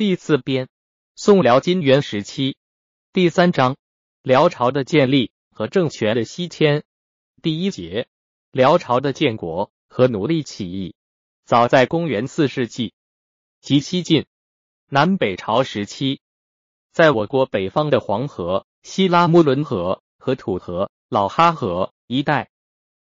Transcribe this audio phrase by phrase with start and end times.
[0.00, 0.70] 第四编，
[1.14, 2.56] 宋辽金元时期，
[3.12, 3.76] 第三章，
[4.22, 6.84] 辽朝的建立和政权的西迁。
[7.42, 8.08] 第一节，
[8.50, 10.94] 辽朝的建国和奴隶起义。
[11.44, 12.94] 早在公元四世纪
[13.60, 14.24] 及西晋、
[14.88, 16.22] 南北朝时期，
[16.92, 22.48] 在我国北方的黄河、西拉木伦河和土河、老哈河一带，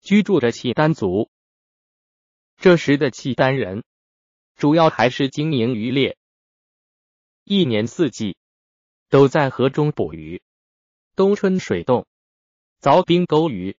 [0.00, 1.30] 居住着契丹族。
[2.56, 3.84] 这时的契丹人，
[4.56, 6.18] 主要还是经营渔猎。
[7.44, 8.36] 一年四季
[9.08, 10.40] 都在河中捕鱼，
[11.16, 12.06] 冬春水冻，
[12.80, 13.76] 凿冰钩鱼。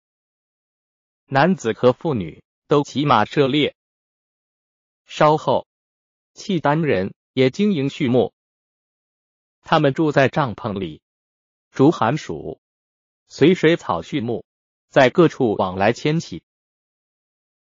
[1.28, 3.74] 男子和妇女都骑马射猎。
[5.06, 5.66] 稍后，
[6.34, 8.34] 契丹人也经营畜牧，
[9.62, 11.02] 他们住在帐篷里，
[11.72, 12.60] 逐寒暑，
[13.28, 14.46] 随水草畜牧，
[14.90, 16.44] 在各处往来迁徙。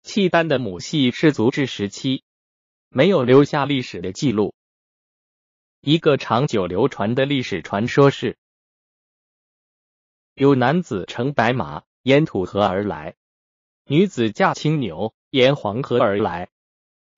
[0.03, 2.25] 契丹的母系氏族制时期
[2.89, 4.57] 没有留下历史的记录。
[5.87, 8.39] 一个长久流传的历史传说是，
[10.33, 13.17] 有男子乘白马沿土河而来，
[13.85, 16.49] 女子驾青牛沿黄河而来，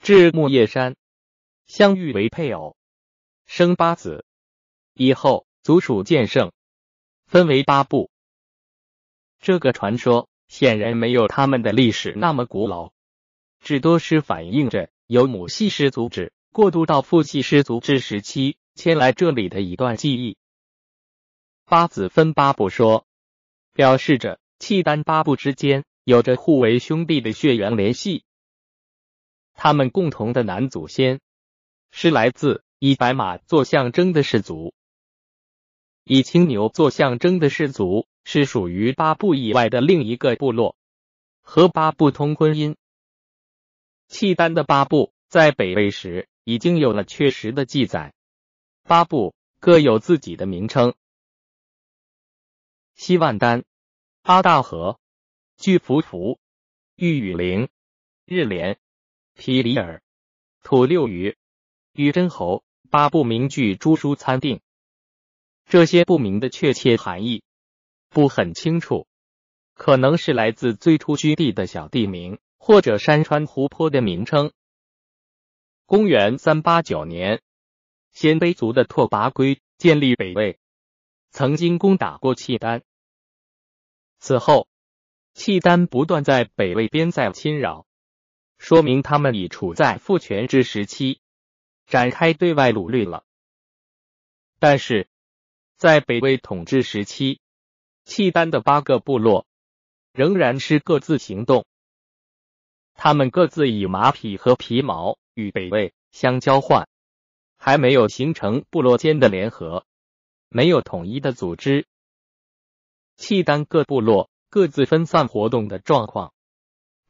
[0.01, 0.97] 至木叶山
[1.67, 2.77] 相遇为配偶，
[3.45, 4.25] 生八子。
[4.95, 6.51] 以后族属渐盛，
[7.27, 8.11] 分为八部。
[9.39, 12.93] 这个传说显然没有他们的历史那么古老，
[13.61, 16.33] 至多是反映着由母系氏族制。
[16.53, 20.37] 过渡到父系氏族制时期，迁来这里的一段记忆。
[21.65, 23.07] 八子分八部说，
[23.73, 28.23] 表示着契丹八部之间有着互为兄弟的血缘联系。
[29.55, 31.21] 他们共同的男祖先
[31.91, 34.75] 是来自以白马做象征的氏族，
[36.05, 40.77] 以青牛做象征的氏族是属于八部以外的另一个部落，
[41.41, 42.77] 和八部通婚姻。
[44.07, 46.29] 契丹的八部在北魏时。
[46.49, 48.15] 已经有了确实的记载，
[48.89, 50.95] 八部各有自己的名称：
[52.95, 53.65] 西万丹、
[54.23, 55.01] 阿大河、
[55.57, 56.39] 巨浮图、
[56.95, 57.69] 玉羽陵、
[58.25, 58.79] 日莲、
[59.35, 60.03] 毗里尔、
[60.63, 61.37] 土六鱼、
[61.93, 62.63] 玉真侯。
[62.89, 64.61] 八部名句诸书参定，
[65.67, 67.43] 这些不明的确切含义
[68.09, 69.09] 不很清楚，
[69.75, 74.53] 可能是来自最初居地的小地名，或者山川湖泊的名称。
[75.85, 77.43] 公元三八九年，
[78.17, 80.59] 鲜卑族的拓跋圭建立北魏，
[81.33, 82.83] 曾经攻打过契丹。
[84.19, 84.69] 此后，
[85.35, 87.85] 契丹不断在北魏边塞侵扰，
[88.57, 91.21] 说明他们已处在父权制时期，
[91.85, 93.27] 展开对外掳掠了。
[94.59, 95.11] 但是，
[95.77, 97.43] 在北魏统治时期，
[98.07, 99.47] 契丹的八个部落
[100.15, 101.67] 仍然是各自行动，
[102.95, 105.19] 他们各自以马匹和皮毛。
[105.35, 106.89] 与北魏相交换，
[107.67, 109.85] 还没有形成部落间的联合，
[110.49, 111.85] 没有统一的组织。
[113.17, 116.33] 契丹各部落各自分散活动的状况，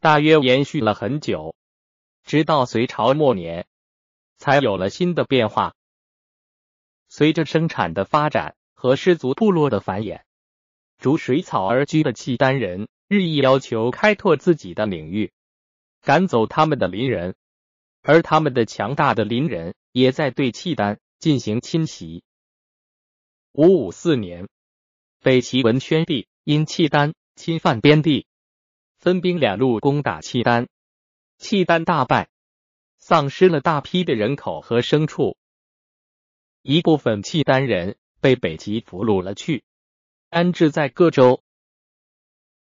[0.01, 1.55] 大约延续了很久，
[2.25, 3.67] 直到隋朝末年，
[4.39, 5.75] 才有了新的变化。
[7.11, 10.23] 随着生产的发展和氏族部落的繁衍，
[10.97, 15.35] 逐水草而居的契丹人日益要求开拓自己的领域，
[16.01, 17.35] 赶走他们的邻人。
[18.01, 22.23] 而他们的强大的邻人也在对契丹进行侵袭。
[23.53, 24.47] 五五四年，
[25.23, 28.27] 北齐文宣帝因契丹侵犯边地，
[28.99, 30.69] 分兵两路攻打契丹，
[31.39, 32.29] 契丹大败，
[32.99, 35.39] 丧失了大批的人口和牲畜。
[36.61, 39.65] 一部分契丹人被北齐俘虏了去，
[40.29, 41.43] 安置在各州。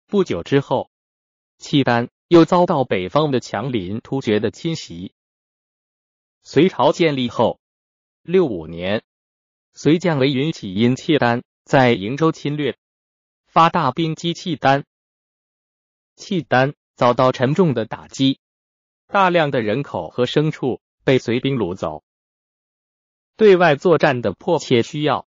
[0.06, 0.88] 不久之后，
[1.58, 5.12] 契丹又遭到北方的强邻突厥的侵袭。
[6.46, 7.58] 隋朝建立后
[8.22, 9.02] 六五年，
[9.72, 12.76] 隋将韦云起因契丹在瀛州侵略，
[13.46, 14.84] 发大兵击契丹，
[16.16, 18.40] 契丹遭到沉重的打击，
[19.06, 22.04] 大量的人口和牲畜被隋兵掳走。
[23.36, 25.26] 对外作战的迫切需要，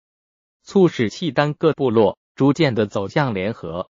[0.63, 3.91] 促使契丹各部落逐渐的走向联合。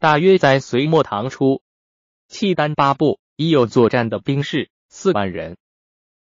[0.00, 1.62] 大约在隋末唐初，
[2.26, 5.56] 契丹八部已有作战的兵士四万人。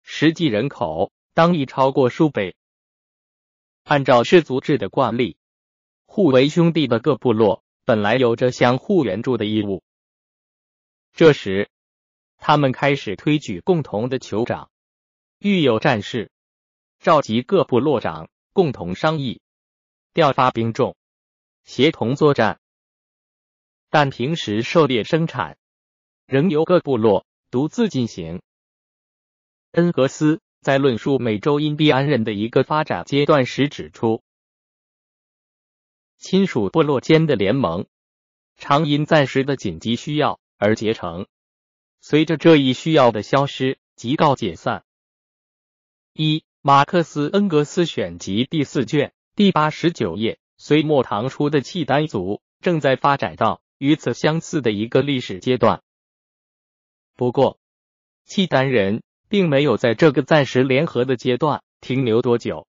[0.03, 2.55] 实际人口当已超过数倍。
[3.83, 5.37] 按照氏族制的惯例，
[6.05, 9.83] 互为兄弟的各部落本来有着相互援助的义务。
[11.13, 11.69] 这时，
[12.37, 14.69] 他们开始推举共同的酋长，
[15.39, 16.31] 遇有战事，
[16.99, 19.41] 召集各部落长共同商议，
[20.13, 20.95] 调发兵众，
[21.63, 22.59] 协同作战。
[23.89, 25.57] 但平时狩猎生产
[26.25, 28.41] 仍由各部落独自进行。
[29.71, 34.21] 恩格斯在论述美洲印第安人的一个发展阶段时指出，
[36.17, 37.87] 亲属部落间的联盟
[38.57, 41.25] 常因暂时的紧急需要而结成，
[42.01, 44.83] 随着这一需要的消失，即告解散。
[46.11, 55.81] 一马克思恩格斯选集第四卷第八十九页，隋末唐初的契丹族正在发展到与此相似的一个历史阶段。
[57.15, 57.57] 不过，
[58.25, 59.01] 契丹人
[59.31, 62.67] 并没有在这个暂时联合的阶段停留多久。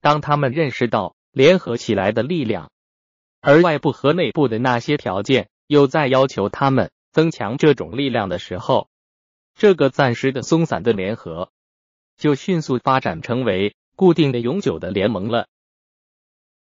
[0.00, 2.70] 当他们认识到联合起来的力量，
[3.42, 8.88] 而外部和内部的那些条件又在要求他们增强这种力量的时候，
[9.54, 11.50] 这个暂时的松散的联合
[12.16, 15.46] 就迅速发展成为固定的、永久的联盟了。